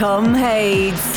Tom 0.00 0.32
Hades. 0.32 1.09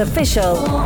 Official 0.00 0.85